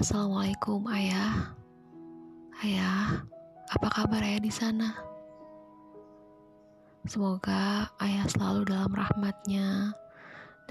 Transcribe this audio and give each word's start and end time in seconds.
Assalamualaikum 0.00 0.88
ayah. 0.96 1.52
Ayah, 2.64 3.20
apa 3.68 3.88
kabar 3.92 4.24
ayah 4.24 4.40
di 4.40 4.48
sana? 4.48 4.96
Semoga 7.04 7.84
ayah 8.00 8.24
selalu 8.32 8.64
dalam 8.64 8.96
rahmatnya 8.96 9.92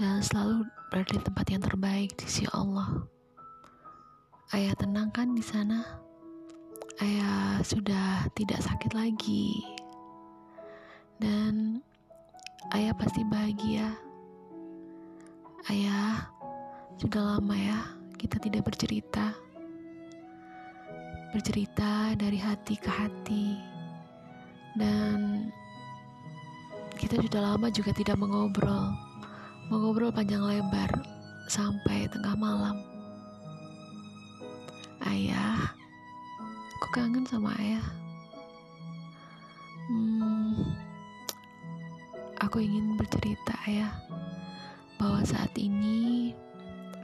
dan 0.02 0.18
selalu 0.18 0.66
berada 0.90 1.14
di 1.14 1.22
tempat 1.22 1.46
yang 1.46 1.62
terbaik 1.62 2.10
di 2.18 2.26
sisi 2.26 2.50
Allah. 2.50 3.06
Ayah 4.50 4.74
tenang 4.74 5.14
kan 5.14 5.30
di 5.30 5.46
sana? 5.46 5.78
Ayah 6.98 7.62
sudah 7.62 8.26
tidak 8.34 8.58
sakit 8.66 8.98
lagi. 8.98 9.62
Dan 11.22 11.78
ayah 12.74 12.90
pasti 12.98 13.22
bahagia. 13.30 13.94
Ayah, 15.70 16.26
sudah 16.98 17.38
lama 17.38 17.54
ya 17.54 17.99
kita 18.20 18.36
tidak 18.36 18.68
bercerita. 18.68 19.32
Bercerita 21.32 22.12
dari 22.20 22.36
hati 22.36 22.76
ke 22.76 22.90
hati. 22.92 23.56
Dan 24.76 25.48
kita 27.00 27.16
sudah 27.16 27.40
lama 27.40 27.72
juga 27.72 27.96
tidak 27.96 28.20
mengobrol 28.20 28.92
mengobrol 29.72 30.12
panjang 30.12 30.44
lebar 30.44 30.92
sampai 31.48 32.04
tengah 32.12 32.36
malam 32.36 32.76
ayah 35.08 35.72
aku 36.76 36.86
kangen 36.92 37.24
sama 37.24 37.56
ayah 37.56 37.86
hmm, 39.88 40.60
aku 42.44 42.60
ingin 42.68 43.00
bercerita 43.00 43.56
ayah 43.64 43.96
bahwa 45.00 45.24
saat 45.24 45.56
ini 45.56 46.36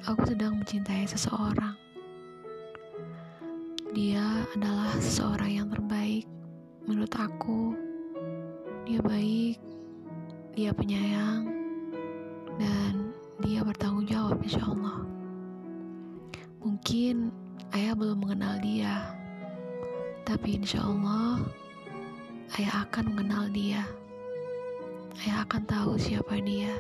aku 0.05 0.21
sedang 0.29 0.61
mencintai 0.61 1.09
seseorang 1.09 1.73
dia 3.97 4.45
adalah 4.53 4.93
seseorang 5.01 5.65
yang 5.65 5.69
terbaik 5.73 6.29
menurut 6.85 7.15
aku 7.17 7.73
dia 8.85 9.01
baik 9.01 9.57
dia 10.57 10.73
penyayang, 10.73 11.53
dan 12.57 13.13
dia 13.45 13.61
bertanggung 13.61 14.09
jawab 14.09 14.41
insya 14.41 14.65
Allah. 14.65 15.05
Mungkin 16.65 17.29
ayah 17.77 17.93
belum 17.93 18.25
mengenal 18.25 18.57
dia, 18.65 19.05
tapi 20.25 20.57
insya 20.57 20.81
Allah 20.81 21.45
ayah 22.57 22.89
akan 22.89 23.05
mengenal 23.13 23.53
dia. 23.53 23.85
Ayah 25.21 25.45
akan 25.45 25.63
tahu 25.69 26.01
siapa 26.01 26.41
dia. 26.41 26.73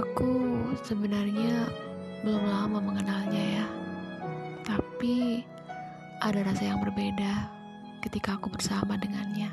Aku 0.00 0.32
sebenarnya 0.80 1.68
belum 2.24 2.44
lama 2.48 2.80
mengenalnya 2.80 3.60
ya, 3.60 3.66
tapi 4.64 5.44
ada 6.24 6.40
rasa 6.40 6.72
yang 6.72 6.80
berbeda 6.80 7.52
ketika 8.00 8.40
aku 8.40 8.48
bersama 8.48 8.96
dengannya 8.96 9.52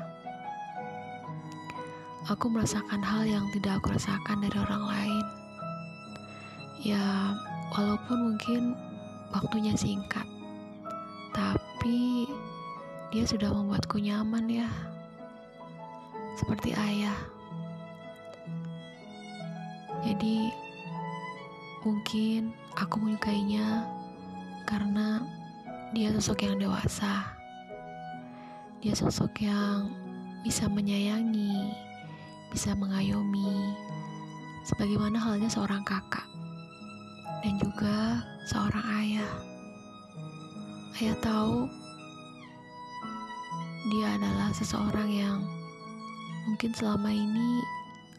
aku 2.28 2.52
merasakan 2.52 3.00
hal 3.00 3.24
yang 3.24 3.48
tidak 3.56 3.80
aku 3.80 3.96
rasakan 3.96 4.44
dari 4.44 4.56
orang 4.60 4.84
lain. 4.84 5.24
Ya, 6.84 7.32
walaupun 7.72 8.18
mungkin 8.32 8.76
waktunya 9.32 9.72
singkat, 9.72 10.28
tapi 11.32 12.28
dia 13.08 13.24
sudah 13.24 13.48
membuatku 13.48 13.96
nyaman 13.96 14.44
ya. 14.46 14.68
Seperti 16.36 16.76
ayah. 16.76 17.16
Jadi, 20.06 20.52
mungkin 21.82 22.54
aku 22.78 22.98
menyukainya 23.02 23.86
karena 24.68 25.24
dia 25.96 26.12
sosok 26.14 26.44
yang 26.44 26.60
dewasa. 26.60 27.32
Dia 28.78 28.94
sosok 28.94 29.42
yang 29.42 29.90
bisa 30.46 30.70
menyayangi, 30.70 31.74
bisa 32.54 32.76
mengayomi, 32.78 33.74
sebagaimana 34.68 35.18
halnya 35.18 35.50
seorang 35.50 35.82
kakak 35.82 36.28
dan 37.42 37.54
juga 37.58 38.22
seorang 38.46 38.86
ayah. 39.02 39.32
Ayah 40.98 41.16
tahu 41.22 41.66
dia 43.88 44.18
adalah 44.20 44.52
seseorang 44.52 45.08
yang 45.08 45.38
mungkin 46.44 46.70
selama 46.76 47.08
ini 47.08 47.62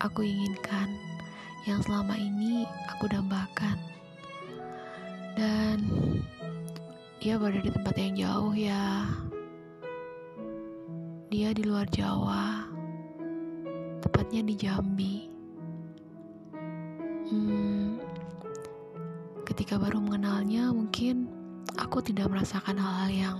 aku 0.01 0.25
inginkan, 0.25 0.89
yang 1.67 1.83
selama 1.83 2.15
ini 2.15 2.63
aku 2.87 3.09
dambakan. 3.11 3.75
Dan 5.35 5.83
dia 7.19 7.35
berada 7.35 7.59
di 7.59 7.71
tempat 7.71 7.95
yang 7.99 8.13
jauh 8.15 8.53
ya. 8.55 9.07
Dia 11.29 11.51
di 11.51 11.63
luar 11.67 11.87
Jawa 11.91 12.67
tepatnya 13.99 14.41
di 14.43 14.55
Jambi. 14.55 15.15
Hmm, 17.29 18.01
ketika 19.45 19.77
baru 19.77 20.01
mengenalnya, 20.01 20.73
mungkin 20.73 21.29
aku 21.77 22.01
tidak 22.01 22.31
merasakan 22.31 22.75
hal-hal 22.79 23.09
yang 23.11 23.39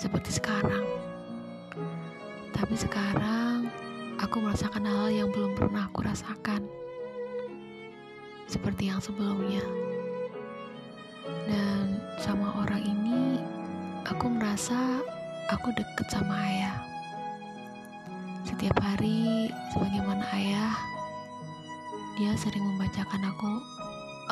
seperti 0.00 0.34
sekarang. 0.34 0.86
Tapi 2.56 2.74
sekarang 2.74 3.45
aku 4.26 4.42
merasakan 4.42 4.82
hal, 4.82 5.06
yang 5.06 5.30
belum 5.30 5.54
pernah 5.54 5.86
aku 5.86 6.02
rasakan. 6.02 6.66
Seperti 8.50 8.90
yang 8.90 8.98
sebelumnya. 8.98 9.62
Dan 11.46 12.02
sama 12.18 12.50
orang 12.58 12.82
ini 12.82 13.38
aku 14.02 14.26
merasa 14.26 14.98
aku 15.46 15.70
deket 15.78 16.10
sama 16.10 16.34
ayah. 16.42 16.82
Setiap 18.42 18.74
hari, 18.82 19.46
sebagaimana 19.70 20.26
ayah, 20.34 20.74
dia 22.18 22.34
sering 22.34 22.66
membacakan 22.66 23.30
aku 23.30 23.52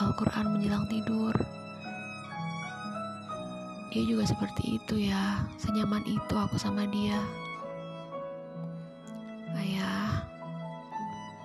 Al-Quran 0.03 0.59
menjelang 0.59 0.91
tidur. 0.91 1.35
Dia 3.95 4.03
juga 4.11 4.27
seperti 4.27 4.75
itu 4.75 5.07
ya, 5.07 5.47
senyaman 5.55 6.03
itu 6.03 6.35
aku 6.35 6.59
sama 6.59 6.83
dia. 6.91 7.23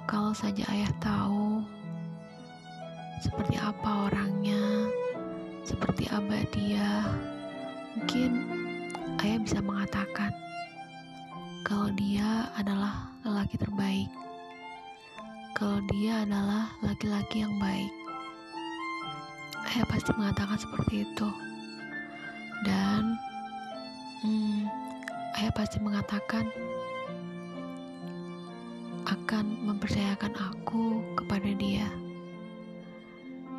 Kalau 0.10 0.34
saja 0.34 0.66
ayah 0.74 0.90
tahu 0.98 1.62
seperti 3.22 3.62
apa 3.62 4.10
orangnya, 4.10 4.90
seperti 5.62 6.10
abah 6.10 6.50
dia, 6.50 7.06
mungkin 7.94 8.42
ayah 9.22 9.38
bisa 9.38 9.62
mengatakan 9.62 10.34
kalau 11.62 11.94
dia 11.94 12.50
adalah 12.58 13.14
lelaki 13.22 13.62
terbaik, 13.62 14.10
kalau 15.54 15.78
dia 15.94 16.26
adalah 16.26 16.74
laki-laki 16.82 17.46
yang 17.46 17.54
baik. 17.62 17.94
Ayah 19.70 19.86
pasti 19.94 20.10
mengatakan 20.18 20.58
seperti 20.58 21.06
itu, 21.06 21.30
dan 22.66 23.14
hmm, 24.26 24.66
ayah 25.38 25.54
pasti 25.54 25.78
mengatakan 25.78 26.50
akan 29.30 29.62
mempercayakan 29.62 30.34
aku 30.42 31.06
kepada 31.14 31.54
dia. 31.54 31.86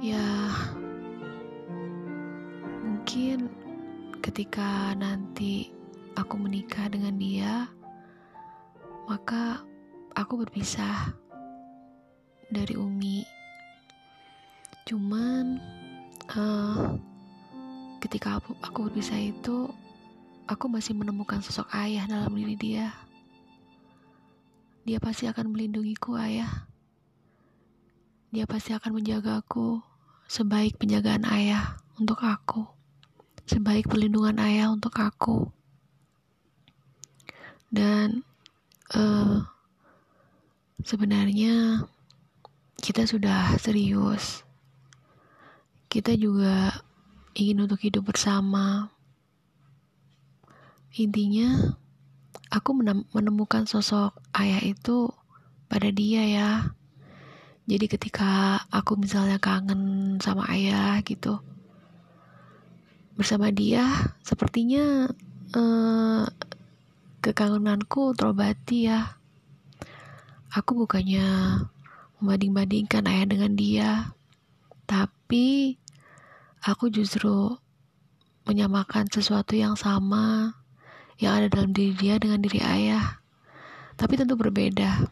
Ya, 0.02 0.50
mungkin 2.82 3.46
ketika 4.18 4.98
nanti 4.98 5.70
aku 6.18 6.42
menikah 6.42 6.90
dengan 6.90 7.14
dia, 7.22 7.70
maka 9.06 9.62
aku 10.18 10.42
berpisah 10.42 11.14
dari 12.50 12.74
Umi. 12.74 13.22
Cuman 14.90 15.54
uh, 16.34 16.98
ketika 18.02 18.42
aku, 18.42 18.58
aku 18.58 18.90
berpisah 18.90 19.22
itu, 19.22 19.70
aku 20.50 20.66
masih 20.66 20.98
menemukan 20.98 21.38
sosok 21.38 21.70
ayah 21.78 22.10
dalam 22.10 22.34
diri 22.34 22.58
dia. 22.58 22.90
Dia 24.84 24.98
pasti 24.98 25.28
akan 25.28 25.52
melindungiku, 25.52 26.16
ayah. 26.16 26.66
Dia 28.30 28.46
pasti 28.46 28.70
akan 28.70 29.02
menjagaku 29.02 29.82
sebaik 30.30 30.78
penjagaan 30.78 31.26
ayah 31.26 31.74
untuk 31.98 32.22
aku, 32.22 32.62
sebaik 33.50 33.90
perlindungan 33.90 34.38
ayah 34.38 34.70
untuk 34.70 34.94
aku. 34.94 35.50
Dan 37.66 38.22
uh, 38.94 39.42
sebenarnya 40.86 41.86
kita 42.78 43.04
sudah 43.04 43.58
serius. 43.58 44.46
Kita 45.90 46.14
juga 46.14 46.86
ingin 47.34 47.66
untuk 47.66 47.82
hidup 47.82 48.14
bersama. 48.14 48.94
Intinya, 50.94 51.78
aku 52.50 52.74
menemukan 53.14 53.64
sosok 53.64 54.18
ayah 54.34 54.58
itu 54.62 55.10
pada 55.70 55.86
dia 55.94 56.22
ya. 56.26 56.50
Jadi 57.70 57.86
ketika 57.86 58.58
aku 58.74 58.98
misalnya 58.98 59.38
kangen 59.38 60.18
sama 60.18 60.50
ayah 60.50 60.98
gitu, 61.06 61.38
bersama 63.14 63.54
dia 63.54 63.86
sepertinya 64.26 65.06
eh, 65.54 66.24
kekangenanku 67.22 68.18
terobati 68.18 68.90
ya. 68.90 69.14
Aku 70.50 70.74
bukannya 70.74 71.62
membanding-bandingkan 72.18 73.06
ayah 73.06 73.26
dengan 73.30 73.52
dia, 73.54 73.90
tapi 74.90 75.78
aku 76.66 76.90
justru 76.90 77.54
menyamakan 78.50 79.06
sesuatu 79.06 79.54
yang 79.54 79.78
sama 79.78 80.59
yang 81.20 81.36
ada 81.36 81.52
dalam 81.52 81.76
diri 81.76 81.92
dia 81.92 82.16
dengan 82.16 82.40
diri 82.40 82.64
ayah, 82.64 83.20
tapi 84.00 84.16
tentu 84.16 84.40
berbeda. 84.40 85.04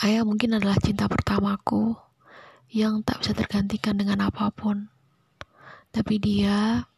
Ayah 0.00 0.24
mungkin 0.24 0.56
adalah 0.56 0.80
cinta 0.80 1.04
pertamaku 1.04 1.92
yang 2.72 3.04
tak 3.04 3.20
bisa 3.20 3.36
tergantikan 3.36 4.00
dengan 4.00 4.24
apa 4.24 4.48
pun. 4.48 4.88
Tapi 5.92 6.16
dia 6.16 6.88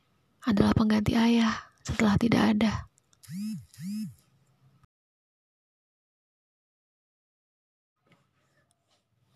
adalah 0.46 0.70
pengganti 0.70 1.18
ayah 1.18 1.66
setelah 1.82 2.14
tidak 2.14 2.54
ada. 2.54 2.86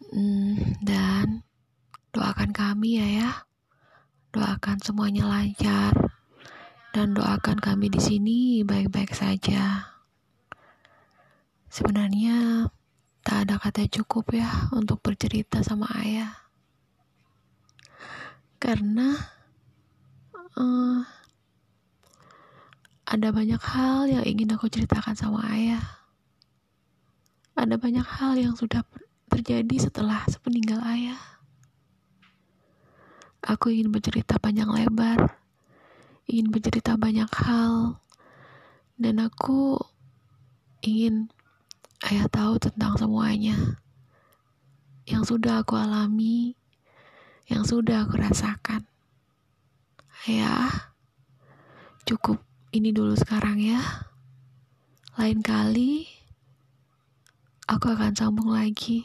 Hmm, 0.06 0.78
dan 0.86 1.42
doakan 2.14 2.54
kami 2.54 3.02
ya 3.02 3.08
ya. 3.26 3.30
Doakan 4.30 4.78
semuanya 4.78 5.26
lancar 5.26 6.15
dan 6.96 7.12
doakan 7.12 7.60
kami 7.60 7.92
di 7.92 8.00
sini 8.00 8.64
baik-baik 8.64 9.12
saja. 9.12 9.92
Sebenarnya 11.68 12.64
Tak 13.26 13.42
ada 13.42 13.58
kata 13.58 13.90
cukup 13.90 14.38
ya 14.38 14.70
untuk 14.70 15.02
bercerita 15.02 15.58
sama 15.58 15.90
ayah. 15.98 16.30
Karena 18.62 19.18
uh, 20.54 21.02
ada 23.02 23.28
banyak 23.34 23.58
hal 23.58 24.06
yang 24.06 24.22
ingin 24.22 24.54
aku 24.54 24.70
ceritakan 24.70 25.18
sama 25.18 25.42
ayah. 25.50 25.82
Ada 27.58 27.74
banyak 27.82 28.06
hal 28.06 28.38
yang 28.38 28.54
sudah 28.54 28.86
terjadi 29.26 29.90
setelah 29.90 30.22
sepeninggal 30.30 30.78
ayah. 30.86 31.18
Aku 33.42 33.74
ingin 33.74 33.90
bercerita 33.90 34.38
panjang 34.38 34.70
lebar, 34.70 35.34
ingin 36.30 36.50
bercerita 36.54 36.94
banyak 36.94 37.30
hal, 37.30 37.98
dan 38.98 39.18
aku 39.22 39.78
ingin 40.82 41.30
Ayah 42.06 42.30
tahu 42.30 42.54
tentang 42.62 42.94
semuanya 42.94 43.82
yang 45.10 45.26
sudah 45.26 45.66
aku 45.66 45.74
alami, 45.74 46.54
yang 47.50 47.66
sudah 47.66 48.06
aku 48.06 48.14
rasakan. 48.14 48.86
Ayah, 50.30 50.94
cukup 52.06 52.38
ini 52.70 52.94
dulu 52.94 53.18
sekarang 53.18 53.58
ya. 53.58 53.82
Lain 55.18 55.42
kali, 55.42 56.06
aku 57.66 57.90
akan 57.90 58.14
sambung 58.14 58.54
lagi. 58.54 59.02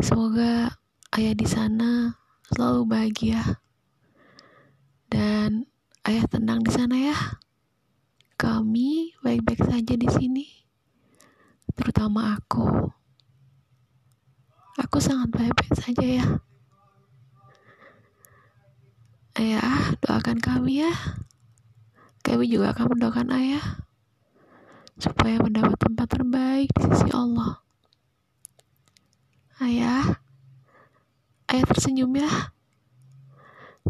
Semoga 0.00 0.72
ayah 1.20 1.36
di 1.36 1.44
sana 1.44 2.16
selalu 2.48 2.88
bahagia 2.88 3.60
dan 5.12 5.67
ayah 6.06 6.24
tenang 6.30 6.62
di 6.62 6.70
sana 6.70 6.94
ya. 6.94 7.18
Kami 8.38 9.18
baik-baik 9.18 9.66
saja 9.66 9.98
di 9.98 10.06
sini 10.06 10.46
terutama 11.78 12.34
aku. 12.34 12.90
Aku 14.78 14.98
sangat 15.02 15.34
baik-baik 15.34 15.74
saja 15.74 16.06
ya. 16.06 16.26
Ayah, 19.38 19.94
doakan 20.02 20.38
kami 20.42 20.82
ya. 20.82 20.94
Kami 22.26 22.50
juga 22.50 22.74
akan 22.74 22.94
mendoakan 22.94 23.30
ayah 23.38 23.86
supaya 24.98 25.38
mendapat 25.38 25.78
tempat 25.78 26.06
terbaik 26.10 26.70
di 26.74 26.82
sisi 26.90 27.10
Allah. 27.14 27.62
Ayah, 29.62 30.18
ayah 31.50 31.64
tersenyum 31.70 32.10
ya. 32.18 32.57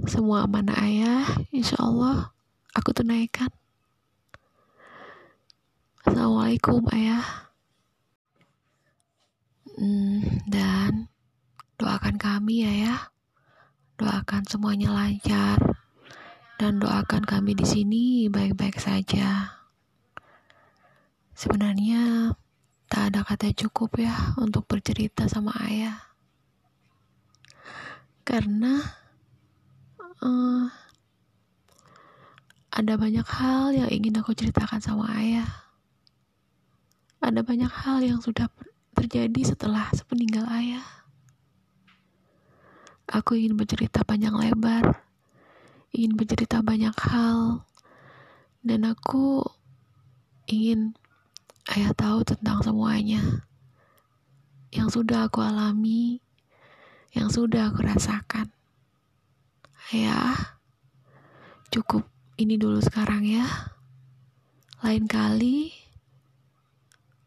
Semua 0.06 0.46
amanah 0.46 0.78
ayah, 0.86 1.26
insya 1.50 1.82
Allah 1.82 2.30
aku 2.70 2.94
tunaikan. 2.94 3.50
Assalamualaikum 6.06 6.86
ayah. 6.94 7.50
Hmm, 9.74 10.22
dan 10.46 11.10
doakan 11.74 12.14
kami 12.14 12.62
ya 12.62 12.72
ya. 12.86 12.96
Doakan 13.98 14.46
semuanya 14.46 14.94
lancar 14.94 15.58
dan 16.62 16.78
doakan 16.78 17.26
kami 17.26 17.58
di 17.58 17.66
sini 17.66 18.04
baik-baik 18.30 18.78
saja. 18.78 19.58
Sebenarnya 21.34 22.34
tak 22.86 23.14
ada 23.14 23.26
kata 23.26 23.50
cukup 23.54 23.98
ya 23.98 24.38
untuk 24.38 24.66
bercerita 24.70 25.26
sama 25.26 25.54
ayah. 25.66 25.98
Karena 28.22 29.07
uh, 30.22 30.66
ada 32.68 32.94
banyak 32.94 33.26
hal 33.26 33.74
yang 33.74 33.90
ingin 33.90 34.18
aku 34.22 34.34
ceritakan 34.34 34.78
sama 34.78 35.10
ayah. 35.18 35.48
Ada 37.18 37.42
banyak 37.42 37.70
hal 37.70 37.98
yang 38.06 38.22
sudah 38.22 38.46
terjadi 38.94 39.54
setelah 39.54 39.90
sepeninggal 39.94 40.46
ayah. 40.54 40.86
Aku 43.08 43.34
ingin 43.34 43.56
bercerita 43.56 44.04
panjang 44.04 44.36
lebar, 44.36 45.00
ingin 45.96 46.14
bercerita 46.14 46.60
banyak 46.60 46.92
hal, 47.08 47.64
dan 48.60 48.84
aku 48.84 49.42
ingin 50.44 50.92
ayah 51.72 51.96
tahu 51.96 52.20
tentang 52.24 52.60
semuanya 52.60 53.48
yang 54.68 54.92
sudah 54.92 55.26
aku 55.26 55.40
alami, 55.40 56.20
yang 57.16 57.32
sudah 57.32 57.72
aku 57.72 57.80
rasakan. 57.88 58.57
Ayah, 59.88 60.60
cukup 61.72 62.04
ini 62.36 62.60
dulu 62.60 62.76
sekarang 62.76 63.24
ya. 63.24 63.72
Lain 64.84 65.08
kali, 65.08 65.72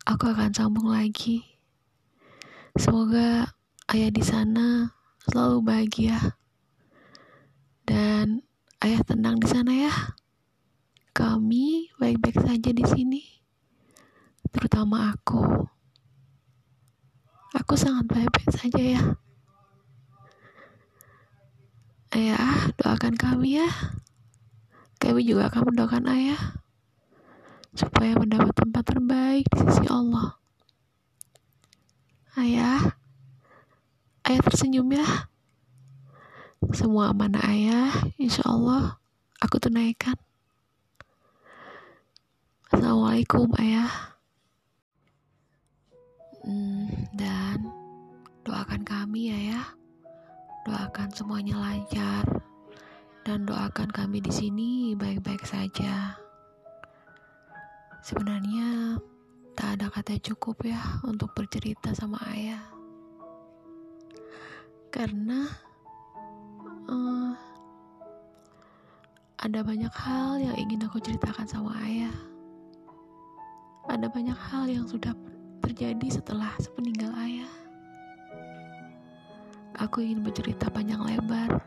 aku 0.05 0.29
akan 0.29 0.53
sambung 0.53 0.93
lagi. 0.93 1.41
Semoga 2.77 3.49
ayah 3.89 4.13
di 4.13 4.21
sana 4.21 4.93
selalu 5.25 5.57
bahagia 5.65 6.37
dan 7.81 8.45
ayah 8.85 9.01
tenang 9.09 9.41
di 9.41 9.49
sana 9.49 9.73
ya. 9.73 10.13
Kami 11.17 11.89
baik-baik 11.97 12.45
saja 12.45 12.69
di 12.69 12.85
sini, 12.85 13.25
terutama 14.53 15.09
aku. 15.09 15.65
Aku 17.57 17.73
sangat 17.73 18.05
baik-baik 18.05 18.53
saja 18.53 18.83
ya. 18.85 19.20
Ayah, 22.11 22.75
doakan 22.75 23.15
kami 23.15 23.63
ya. 23.63 23.71
Kami 24.99 25.23
juga 25.23 25.47
akan 25.47 25.71
mendoakan 25.71 26.11
ayah 26.11 26.59
supaya 27.71 28.19
mendapat 28.19 28.51
tempat 28.51 28.83
terbaik 28.83 29.47
di 29.47 29.57
sisi 29.63 29.87
Allah. 29.87 30.35
Ayah, 32.35 32.99
ayah 34.27 34.41
tersenyum 34.43 34.91
ya. 34.91 35.31
Semua 36.75 37.15
amanah 37.15 37.47
ayah, 37.47 37.95
insya 38.19 38.43
Allah 38.43 38.99
aku 39.39 39.57
tunaikan. 39.63 40.19
Assalamualaikum 42.71 43.55
ayah. 43.55 44.19
Hmm, 46.43 46.91
dan 47.15 47.71
doakan 48.43 48.83
kami 48.83 49.31
ya 49.31 49.39
ya. 49.55 49.63
Doakan 50.65 51.09
semuanya 51.13 51.57
lancar 51.57 52.25
dan 53.25 53.45
doakan 53.45 53.89
kami 53.89 54.21
di 54.21 54.33
sini 54.33 54.69
baik-baik 54.97 55.45
saja. 55.45 56.17
Sebenarnya 58.01 58.97
Tak 59.51 59.77
ada 59.77 59.93
kata 59.93 60.17
cukup 60.25 60.63
ya 60.63 60.79
untuk 61.03 61.35
bercerita 61.35 61.93
sama 61.93 62.17
ayah. 62.33 62.65
Karena 64.89 65.45
uh, 66.89 67.35
ada 69.37 69.59
banyak 69.61 69.91
hal 69.91 70.39
yang 70.41 70.55
ingin 70.55 70.87
aku 70.87 71.03
ceritakan 71.03 71.45
sama 71.45 71.75
ayah. 71.83 72.15
Ada 73.91 74.09
banyak 74.09 74.39
hal 74.49 74.65
yang 74.71 74.89
sudah 74.89 75.11
terjadi 75.59 76.07
setelah 76.09 76.49
sepeninggal 76.57 77.13
ayah. 77.21 77.60
Aku 79.81 80.05
ingin 80.05 80.21
bercerita 80.21 80.69
panjang 80.69 81.01
lebar, 81.01 81.57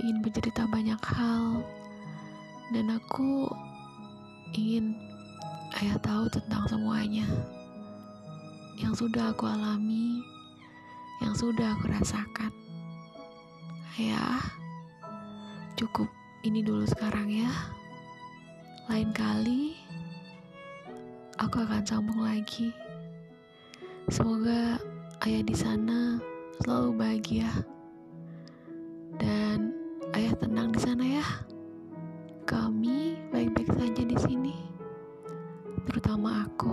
ingin 0.00 0.24
bercerita 0.24 0.64
banyak 0.64 1.00
hal, 1.04 1.60
dan 2.72 2.96
aku 2.96 3.44
ingin 4.56 4.96
Ayah 5.78 6.02
tahu 6.02 6.26
tentang 6.26 6.66
semuanya 6.66 7.22
yang 8.74 8.90
sudah 8.90 9.30
aku 9.30 9.46
alami, 9.46 10.18
yang 11.22 11.30
sudah 11.30 11.78
aku 11.78 11.86
rasakan. 11.94 12.50
Ayah, 13.94 14.42
cukup 15.78 16.10
ini 16.42 16.66
dulu 16.66 16.82
sekarang 16.90 17.30
ya. 17.30 17.54
Lain 18.90 19.14
kali, 19.14 19.78
aku 21.38 21.62
akan 21.62 21.86
sambung 21.86 22.26
lagi. 22.26 22.74
Semoga 24.10 24.74
ayah 25.22 25.42
di 25.46 25.54
sana 25.54 26.18
selalu 26.60 26.90
bahagia 26.92 27.48
dan 29.16 29.72
ayah 30.12 30.34
tenang 30.36 30.68
di 30.72 30.80
sana 30.80 31.04
ya. 31.04 31.26
Kami 32.44 33.16
baik-baik 33.32 33.70
saja 33.72 34.02
di 34.02 34.16
sini, 34.20 34.56
terutama 35.88 36.44
aku. 36.44 36.72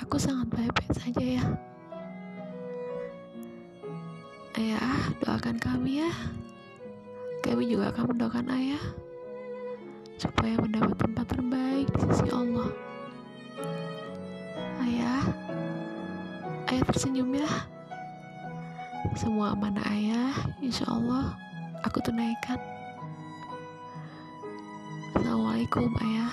Aku 0.00 0.16
sangat 0.18 0.50
baik-baik 0.50 0.92
saja 0.96 1.24
ya. 1.38 1.44
Ayah, 4.58 5.14
doakan 5.22 5.60
kami 5.60 6.02
ya. 6.02 6.12
Kami 7.46 7.70
juga 7.70 7.94
akan 7.94 8.04
mendoakan 8.16 8.46
ayah 8.58 8.84
supaya 10.18 10.58
mendapat 10.60 10.96
tempat 11.00 11.26
terbaik 11.32 11.86
di 11.94 12.00
sisi 12.10 12.28
Allah. 12.34 12.70
Ayah, 14.80 15.22
ayah 16.70 16.86
tersenyum 16.86 17.34
ya. 17.34 17.50
Semua 19.18 19.58
amanah 19.58 19.82
ayah, 19.90 20.30
insya 20.62 20.86
Allah 20.86 21.34
aku 21.82 21.98
tunaikan. 21.98 22.62
Assalamualaikum 25.18 25.90
ayah. 25.98 26.30